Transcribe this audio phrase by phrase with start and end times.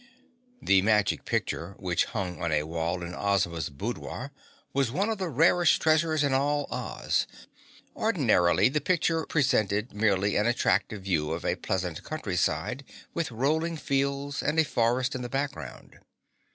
[0.63, 4.31] The Magic Picture which hung on a wall in Ozma's boudoir
[4.73, 7.27] was one of the rarest treasures in all Oz.
[7.95, 12.83] Ordinarily the picture presented merely an attractive view of a pleasant countryside
[13.13, 15.99] with rolling fields and a forest in the background.